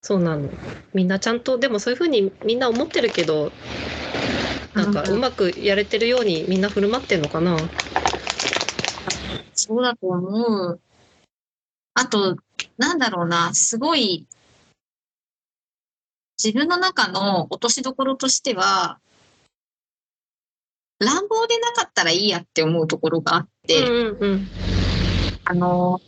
[0.04, 0.50] そうなの
[0.94, 3.52] みんなちゃんとでもそういうふうにみんな思ってるけど
[4.74, 7.56] なんかうまくやれてるようにみんな振る舞ってんのかな
[9.54, 10.80] そうだと思う。
[11.94, 12.36] あと、
[12.78, 14.26] なんだろうな、すごい、
[16.42, 18.98] 自分の中の落としどころとしては、
[21.04, 24.48] 乱暴でなかったらいいやって思うところがあって、うんうんうん。
[25.44, 26.00] あの、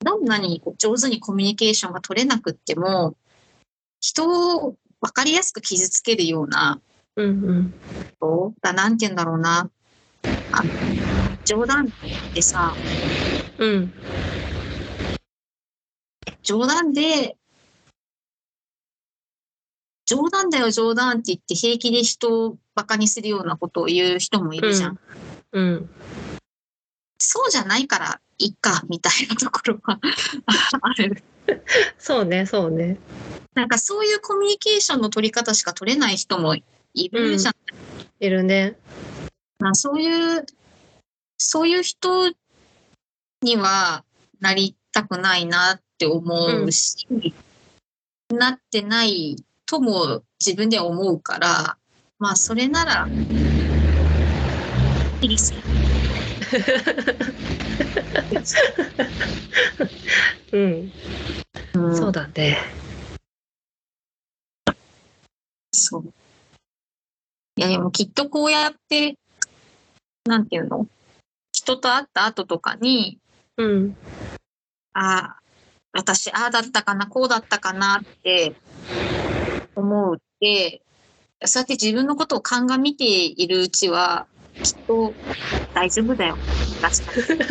[0.00, 3.16] どんなに上手にコミュニケーションが取れなくっても、
[4.00, 6.80] 人を分かりやすく傷つけるような
[7.16, 7.74] うんうん。
[8.20, 9.70] ことが、なんて言うんだろうな、
[10.52, 10.72] あの
[11.44, 11.88] 冗談っ
[12.32, 12.76] てさ、
[13.58, 13.92] うん。
[16.42, 17.36] 冗談で、
[20.06, 24.98] 冗談だよ冗談って言って平気で人をバカにするようなことを言う人もいるじゃん。
[25.52, 25.90] うん
[27.18, 29.98] そうじゃないからいっか、みたいなところが
[30.82, 31.22] ある。
[31.98, 32.98] そうねそうね
[33.54, 36.62] なんかそういうコミュニケーションの取り方しか取れない人もい
[37.08, 37.54] るじゃん。
[38.20, 38.76] いるね
[39.58, 40.44] まあそういう、
[41.38, 42.32] そういう人
[43.42, 44.04] には
[44.40, 47.06] なりたくないなって思うし、
[48.28, 49.36] なってない
[49.66, 51.76] とも自分では思うから、
[52.18, 53.10] まあそれなら、
[55.20, 55.62] いいですよ。
[60.52, 60.90] うん。
[61.74, 61.96] うん。
[61.96, 62.56] そうだね。
[65.72, 66.12] そう。
[67.58, 69.16] いやでもきっとこうやって、
[70.26, 70.86] なんていうの？
[71.52, 73.18] 人と会った後とかに、
[73.56, 73.94] うん。
[74.92, 75.38] ああ、
[75.92, 78.54] 私、ああだったかな、こうだったかなって
[79.76, 80.82] 思うって、
[81.44, 84.26] そうやって自分のことを鑑みているうちは、
[84.62, 85.14] きっと
[85.74, 86.36] 大丈夫だよ。
[86.80, 87.50] 確かに。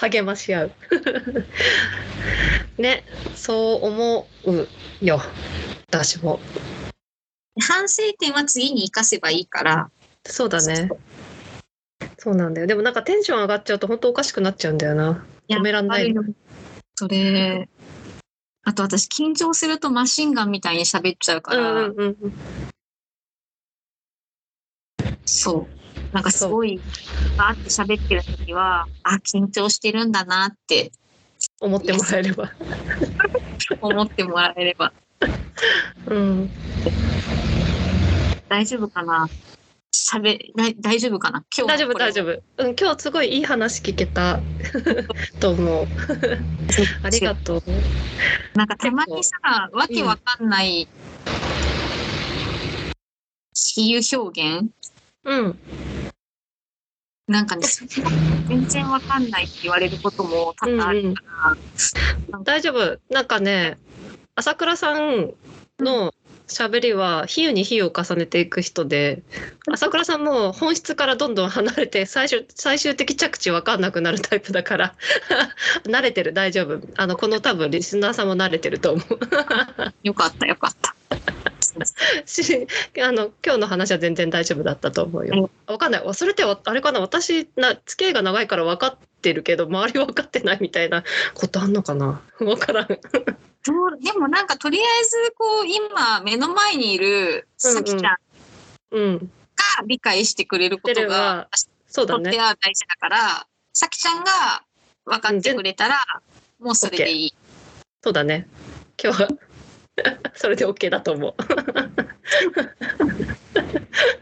[0.10, 0.72] 励まし合う。
[2.78, 4.66] ねそう思う
[5.04, 5.20] よ。
[5.88, 6.40] 私も。
[7.60, 9.90] 反省点は次に生かせばいいから。
[10.24, 10.90] そうだね。
[12.18, 12.66] そうなんだよ。
[12.66, 15.24] でもなんかテンション上がっちゃうと本当おかしくなっちゃうんだよな。
[15.48, 16.14] 止めらんない
[16.96, 17.68] それ、
[18.68, 22.32] あと私緊張するとマシンガンみたいに喋っちゃうから、うんうんうん
[25.24, 25.68] そ
[26.12, 26.14] う。
[26.14, 26.80] なんかすごい、
[27.36, 30.90] バーって喋ってる時は、あ、緊張してるんだなって
[31.60, 32.50] 思ってもらえれば。
[33.80, 34.92] 思ってもらえれば。
[36.06, 36.50] うん。
[38.48, 39.28] 大丈夫かな？
[40.04, 41.44] 喋、大丈夫かな？
[41.56, 42.42] 今日大丈夫大丈夫。
[42.58, 44.40] 夫、うん、今日すごいいい話聞けた。
[45.40, 45.86] と思う。
[47.02, 47.62] ありがとう。
[48.54, 49.36] なんかたまにさ、
[49.72, 50.86] わけわかんない
[53.54, 54.68] 比喩表現？
[55.24, 55.58] うん。
[57.26, 57.66] なんかね、
[58.48, 61.56] 全然わかんないって言われることも多々あるか
[62.30, 63.00] ら、大丈夫。
[63.10, 63.78] なんかね
[64.36, 65.32] 朝倉さん
[65.80, 66.12] の
[66.48, 69.22] 喋りは比喩に比喩を重ねていく人で
[69.70, 74.94] 朝倉さんも本質からどんどん離れて最終最終的着地分かんなくなるタイプだから
[75.84, 79.18] 慣れてる大丈夫あのこの多分リスナーさんも慣れてると思う
[80.02, 80.94] よかったよかった。
[82.24, 82.66] し
[83.02, 85.50] あの今日の話は全然大丈夫だったと思うよ。
[85.66, 86.14] わかんない。
[86.14, 87.00] それってわあれかな？
[87.00, 92.22] 私な付き合いが長いから分かってるけど周りは分かってないみたいなことあんのかな？
[92.38, 92.88] 分からん。
[94.00, 98.18] でもなんかとりあえずこう今目の前にいるさきちゃんが
[98.90, 99.30] うん。
[99.86, 101.48] 理解してくれることが
[101.86, 102.24] そうだね。
[102.24, 104.62] とっては大事だから、さきちゃんが
[105.04, 106.04] 分かってくれたら
[106.58, 107.34] もうそれでいい。
[108.02, 108.46] そうだね。
[109.02, 109.28] 今日は
[110.34, 111.34] それで OK だと思う。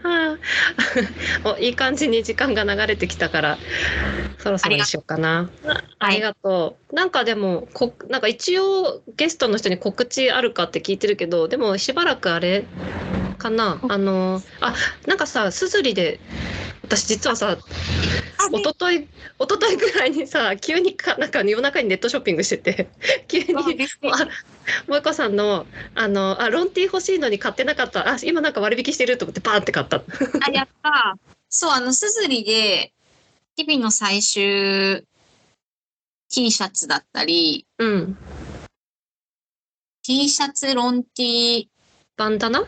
[0.03, 0.39] は
[1.45, 3.59] あおいい感じに時間が流れてきたから
[4.39, 5.51] そろそろにしようかな。
[5.99, 6.95] ありがとう。
[6.95, 12.65] なんかでもこなんか一応ゲストの人に告知あるかって聞いてるけどでもしばらくあれ
[13.39, 13.81] かな。
[13.89, 14.75] あのあ
[15.07, 16.21] なんかさすずりで
[16.83, 19.09] 私実はさあ一昨日一
[19.41, 22.89] 昨日ぐらいにさ急にかなんか夜中にネットショッピングしてて
[23.29, 23.55] 急に
[24.13, 24.29] あ
[24.87, 31.17] 萌子さんのあのあロンティー欲しいのに買ってなかったあ今なんか割引してると思ってパーンって買ったあ、やった。
[31.49, 32.93] そう、あの、すずりで、
[33.57, 35.07] 日々の最終
[36.29, 38.19] T シャツだったり、うん。
[40.03, 41.69] T シャツ、ロンティー
[42.17, 42.65] バンダナ、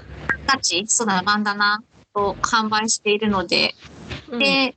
[0.47, 1.82] たち、そうだな、バンダナ
[2.14, 3.74] を販売しているので、
[4.28, 4.76] うん、で、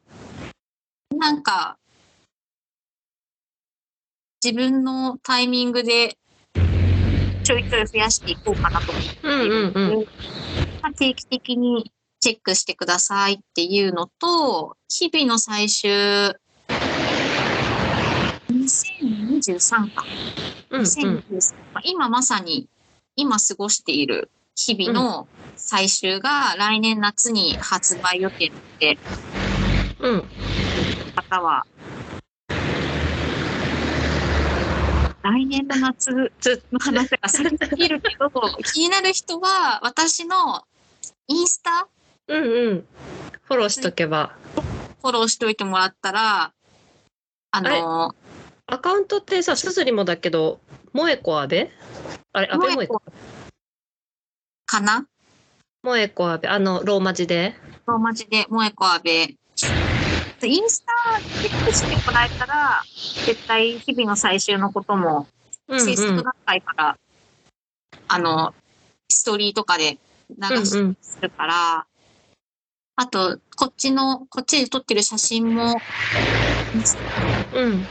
[1.15, 1.78] なんか、
[4.43, 6.17] 自分のタイミングで
[7.50, 10.06] ちょいちょい増やしていこうかなと思ってうんうんうん。
[10.84, 15.89] まあ定期的にチェックしてくださいっていうのと、日々の最終、
[18.52, 20.06] 2023か。
[20.70, 20.86] うんうん。
[20.86, 22.70] 2023まあ今まさに、
[23.16, 28.97] 今過ごしている日々の最終が来年夏に発売予定なので、
[30.02, 30.24] うん。
[31.16, 31.66] 方は、
[35.22, 38.30] 来年の夏ずの話が先すぎるけど、
[38.63, 40.63] 気になる人は私の
[41.28, 41.88] インスタ
[42.28, 42.86] うんうん。
[43.43, 44.36] フォローしとけば。
[45.01, 46.53] フォローしておいてもらったら、
[47.51, 48.15] あの、
[48.67, 50.59] アカウントってさ、すずりもだけど、
[50.93, 51.70] 萌子阿部
[52.34, 53.01] あれ、阿部萌子。
[54.65, 55.07] かな？
[55.84, 57.55] 萌子阿部、あの、ローマ字で？
[57.88, 59.09] ローマ字で萌子阿部。
[59.09, 59.36] イ
[60.61, 60.93] ンスタ
[61.41, 62.84] チェックしてもらえたら、
[63.26, 65.28] 絶対日々の最終のことも、
[65.78, 66.97] 制作学会から、
[68.07, 68.53] あの、
[69.10, 69.97] ストーリーとかで
[70.30, 71.88] 流しうんうんするから、
[72.95, 75.82] あと、こっちの、こっちで撮ってる写真も、
[77.51, 77.89] うん。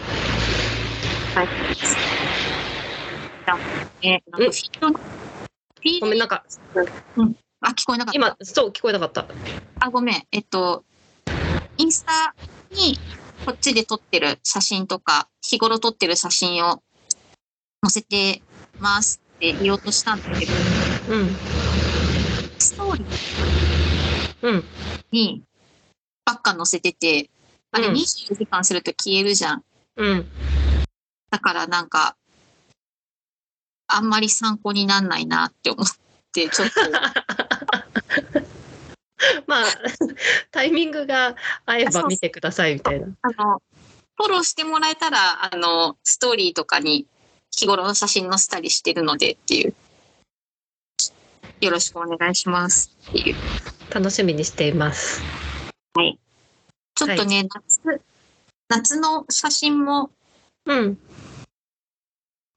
[4.03, 6.45] え、なんかフィード、フィードごめん、なんか、
[7.16, 8.16] うんあ、聞こえなかった。
[8.16, 9.29] 今、そう、聞こえなかった。
[9.81, 10.27] あ、ごめん。
[10.31, 10.85] えっと、
[11.77, 12.35] インスタ
[12.71, 12.99] に
[13.45, 16.83] こっちで撮ってる写真とか、日頃撮ってる写真を
[17.83, 18.43] 載せて
[18.79, 20.55] ますって言おうとしたんだけど、
[21.07, 21.37] うん。
[22.59, 23.29] ストーリー
[24.43, 24.64] うん。
[25.12, 25.43] に
[26.25, 27.31] ばっか載せてて、
[27.73, 29.64] あれうん24時間すると消えるじゃん。
[29.97, 30.27] うん。
[31.31, 32.16] だからなんか、
[33.87, 35.87] あんまり参考になんないなって思っ
[36.33, 36.75] て、ちょっと、
[39.47, 39.64] まあ、
[40.51, 43.07] タイミングが合えば見てくださいみたいな。
[43.22, 43.62] あの、
[44.16, 47.07] フォローしてもらえたら、あの、ストーリーとかに
[47.51, 49.74] 日頃の写真載せたりしてるのでっていう。
[51.61, 53.37] よろしくお願いしますっていう。
[53.91, 55.20] 楽しみにしています。
[56.95, 58.03] ちょっとね、夏、
[58.68, 60.11] 夏の写真も
[60.68, 60.99] うん。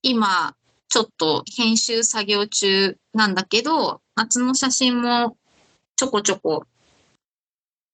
[0.01, 0.55] 今、
[0.89, 5.37] ちょっと編集作業中なんだけど、夏の写真も
[6.01, 6.65] ちょこちょこ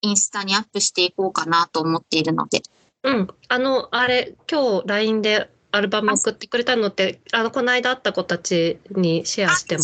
[0.01, 2.61] インスタにアップしていこうかなと思っているので。
[3.03, 3.27] うん。
[3.49, 9.83] あの、あれ、今日 LINE でアルバム送ってくれたのって、あの、この間会った子たちにシェアしても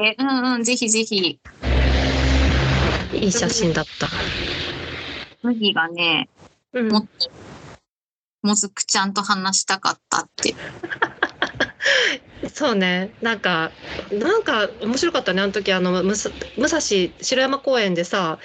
[0.00, 1.40] えうんうん、ぜひぜひ。
[3.12, 4.06] いい写真だった。
[5.42, 6.28] 麦がね、
[6.74, 6.88] うん。
[6.92, 7.30] もっと、
[8.42, 10.54] もずくちゃんと話したかったって。
[12.48, 13.14] そうね。
[13.20, 13.74] なんか、
[14.10, 15.40] なんか面白かったね。
[15.42, 18.38] あの時、あの、武蔵城山公園でさ、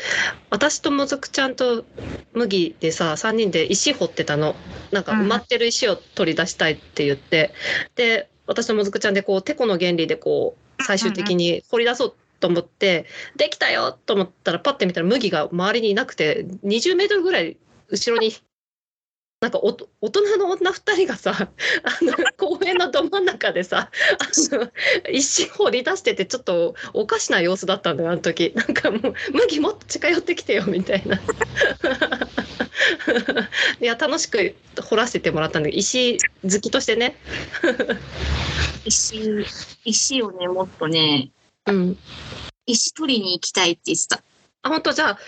[0.50, 1.86] 私ともずくちゃんと
[2.34, 4.62] 麦でさ、3人で石掘ってたの。
[4.92, 7.54] なんか埋まってる石を取り出したいって言って、
[7.96, 18.32] で、私ともずくちゃんでこう、てこの原理でこう、最終的に掘り出そうと思って、できたよと思ったら、パッて見たら麦が周りにいなくて、20メートルぐらい後ろに、
[19.42, 21.48] なんかおと大人の女2人がさ、あ
[22.02, 24.26] の公園のど真ん中でさ、あ
[24.58, 24.70] の
[25.10, 28.52] 石掘り出しててちょっとおかしな様子だったんだよあの時。
[28.54, 31.22] なんかもう「麦もっと近寄ってきてよ」みたいな。
[33.80, 37.16] いや楽しく掘らせてもらったんだけど石好きとしてね。
[38.84, 39.46] 石、
[39.86, 41.32] 石をね、もっとね、
[41.66, 41.98] うん。
[42.66, 44.22] 石取りに行きたいって言ってた。
[44.64, 45.20] あ本当じゃあ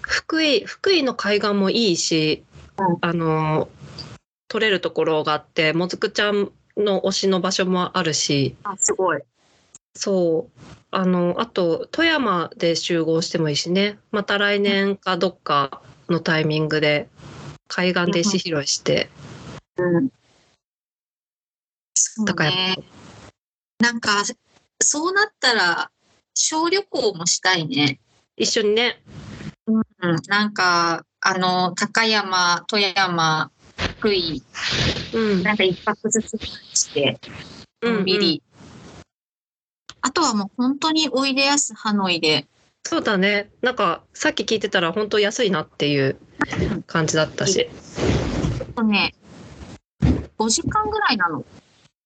[0.00, 2.47] 福井福井の海岸もいいし、うん
[3.00, 3.68] あの
[4.48, 9.22] 取れるところがあってもずくちゃんの推しの場所もあるしあ、すごい。
[9.94, 10.64] そう。
[10.92, 13.98] あの、あと、富山で集合してもいいしね。
[14.12, 17.08] また来年かどっかのタイミングで、
[17.66, 19.10] 海岸で石拾いして。
[19.76, 20.08] うん。
[21.94, 22.76] そうね。
[23.80, 24.22] なんか、
[24.80, 25.90] そうなったら、
[26.32, 27.98] 小旅行もしたいね。
[28.36, 29.02] 一緒にね。
[29.66, 29.82] うん、
[30.28, 33.50] なんか、あの、高山、富山、
[33.98, 34.42] 福井、
[35.12, 35.42] うん。
[35.42, 37.18] なんか一泊ずつして、
[37.82, 38.42] のんびり。
[40.00, 42.46] あとはもう本当においでやすハノイで、
[42.84, 43.50] そうだね。
[43.60, 46.16] なんか、さっき聞いてたら本当安いなっていう
[46.86, 47.60] 感じだったし。
[47.60, 47.64] え
[48.62, 49.14] っとね、
[50.38, 51.44] 5時間ぐらいなの。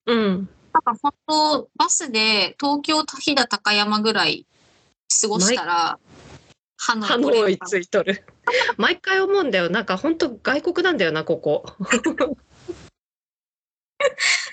[0.06, 0.48] うん。
[0.72, 4.46] なんか本当、バスで東京、飛騨、高山ぐらい
[5.20, 5.98] 過ごしたら、
[6.82, 8.24] ハノイハノイ来れるかついとる。
[8.76, 9.70] 毎回思うんだよ。
[9.70, 11.64] なんか本当外国なんだよな、ここ。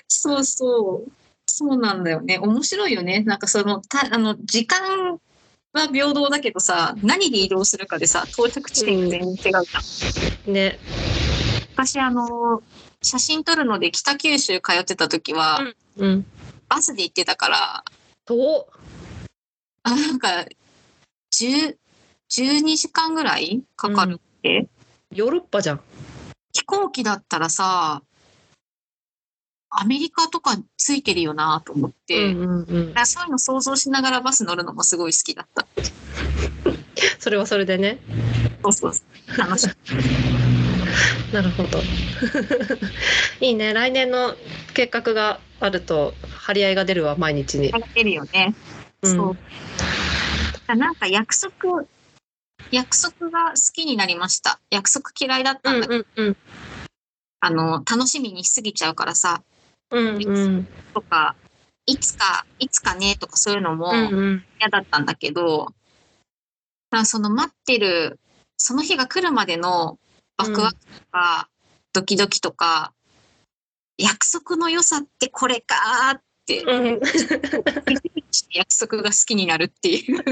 [0.06, 1.10] そうそう。
[1.48, 2.38] そうなんだよね。
[2.38, 3.24] 面白いよね。
[3.24, 5.18] なんかその、たあの、時間
[5.72, 10.54] は平等だけどさ、何で移動するかでさ、到着地点が全然違うじゃん。
[10.54, 10.78] ね。
[11.74, 12.62] 私、あの、
[13.02, 15.58] 写真撮るので北九州通ってた時は、
[15.96, 16.24] うん。
[16.68, 17.84] バスで行ってたから、
[18.24, 18.68] と、
[19.82, 20.46] あなんか、
[21.32, 21.76] 10、
[22.30, 24.68] 12時間ぐらいかかるって、
[25.12, 25.80] ヨーロッパじゃん。
[26.52, 28.02] 飛行機だったらさ、
[29.68, 35.66] アメリカとかついてるよなと思って、うんうんうんそういうの想像しながらバス乗るのもすごい好きだった。
[37.18, 37.98] それはそれでね。
[38.62, 39.02] そうそうそ
[39.34, 39.38] う。
[39.38, 39.70] 楽しい。
[41.34, 41.80] なるほど。
[43.40, 43.72] いいね。
[43.72, 44.36] 来年の
[44.74, 47.70] 計画があると張り合いが出るわ、毎日に。
[47.70, 48.54] やってるよね。
[49.02, 50.76] うんそう。
[50.76, 51.84] なんか約束、
[52.70, 54.60] 約束が好きになりました。
[54.70, 56.36] 約束嫌いだったんだけど、うんうん
[57.42, 59.42] あの、楽しみにしすぎちゃうからさ、
[59.90, 60.68] うんうん。
[60.92, 61.34] とか、
[61.86, 64.44] いつか、いつかねとかそういうのもうんうん。
[64.60, 68.20] 嫌だったんだけど、だからその待ってる、
[68.58, 69.98] その日が来るまでの
[70.36, 71.48] ワクワクとか、
[71.94, 72.92] ドキドキとか、
[73.96, 77.00] 約束の良さってこれかーって、うん。
[78.52, 80.24] 約束が好きになるっていう。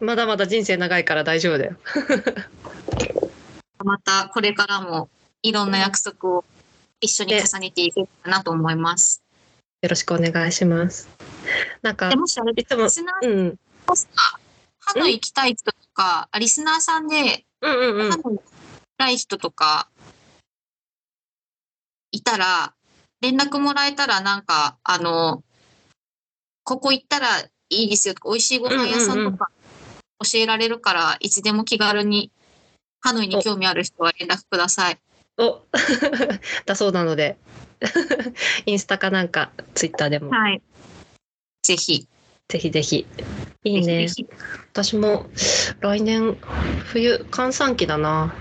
[0.00, 1.76] まだまだ人生長いから大丈夫だよ。
[3.84, 5.08] またこれからも
[5.42, 6.44] いろんな約束を
[7.00, 9.22] 一緒に重ねていけるかなと思います。
[9.82, 11.08] よろしくお願いします。
[11.82, 13.58] なんかで、もしあれ、いつもリ、スナーうん。
[14.78, 18.16] ハノイ行きたい人とか、リスナーさんでうんうんうんハ。
[18.18, 18.42] ノイ行き
[18.96, 19.88] たい人とか
[22.12, 22.74] いたら、
[23.24, 25.42] 連絡もらえたらなんか、あの、
[26.62, 29.50] ここ行ったらいいですよとか、美味しいご飯屋さんとか
[30.22, 32.30] 教えられるから、いつでも気軽に
[33.00, 34.98] ハノイに興味ある人は連絡ください。
[35.38, 35.62] お
[36.66, 37.38] だそうなので、
[38.66, 40.60] インスタかなんか、ツイッターでも、はい。
[41.62, 42.06] ぜひ。
[42.48, 43.06] ぜひぜひ。
[43.64, 44.06] いいねぜ。
[44.06, 44.28] ひぜ
[44.74, 45.30] 私も
[45.80, 46.36] 来年、
[46.92, 48.34] 冬、閑散期だな。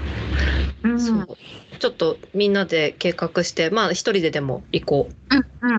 [0.83, 1.37] ひうんそう。
[1.83, 5.35] ちょっとみんなで計画して、まあ一人ででも行こう。
[5.35, 5.77] うんうん。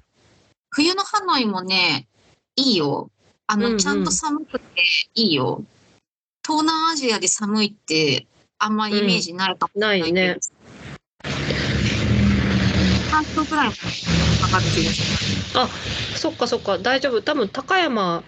[0.68, 2.06] 冬のハノイもね、
[2.56, 3.08] いいよ。
[3.46, 4.82] あの、うんうんちゃんと寒くて
[5.14, 5.64] いいよ。
[6.46, 8.26] 東南アジアで寒いって、
[8.58, 10.36] あんまりイメージないかもないね。
[13.10, 13.74] 半度ぐらいか
[14.50, 15.68] かる気がすあ、
[16.18, 17.22] そっかそっか、大丈夫。
[17.22, 18.22] 多分高山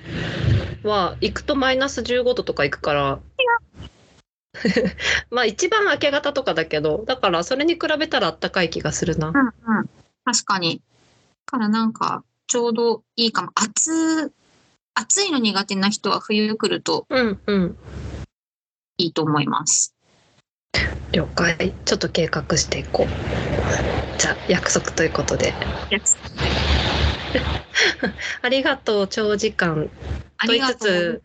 [0.83, 3.20] は行くとマイナス15度とか行くから。
[5.31, 9.33] まあ一番明け方とかだけど、だからそれに比べたらあったかい気がするな。
[9.33, 9.41] る。
[9.41, 9.91] うんうん。
[10.25, 10.81] 確かに。
[11.47, 13.51] だからなんか、ちょうどいいかも。
[13.55, 14.33] 暑、
[14.95, 17.77] 暑いの苦手な人は冬来るとうんうん。
[18.99, 19.95] いいと思います。
[21.13, 21.73] 了解。
[21.85, 23.07] ちょっと計画していこう。
[24.19, 25.53] じゃあ約束ということで。
[25.91, 26.17] やつ
[28.43, 29.91] ありがとう、長時間。
[30.39, 30.79] あと言いつりがとう。
[30.79, 31.23] つ、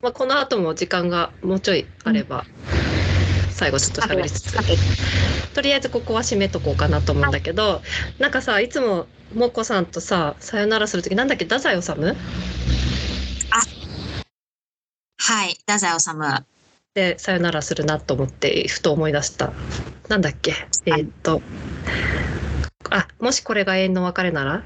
[0.00, 2.44] まあ、この後も時間がもうちょいあれば、
[3.50, 4.52] 最後ちょっと喋りつつ、
[5.54, 7.82] とりあえずここは締めとこうかなと思うんだけど、
[8.18, 11.96] なんかさ、いつももこさんとさ、さよならするとき、なんだっけ、太宰治は
[15.46, 15.54] い。
[15.54, 16.10] 太宰治。
[16.94, 19.52] でさよならするなと思って、ふと思い出した。
[20.08, 20.52] なんだっけ、
[20.86, 21.40] えーっと、
[22.90, 24.62] あ、もしこれが永遠の別れなら？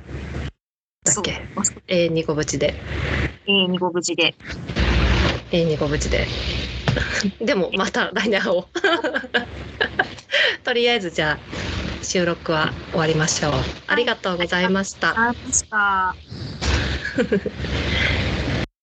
[1.05, 1.41] だっけ？
[1.87, 2.75] 永遠にご無事で。
[3.47, 4.35] 永遠にご無事で。
[5.51, 6.33] 永遠にご無事で。
[7.41, 8.69] でもまた来年会おう。
[10.65, 11.43] とりあえずじゃあ
[12.03, 13.77] 収録は終わりましょう。
[13.87, 15.11] ありがとうございました。
[15.11, 16.19] ありがとうございました。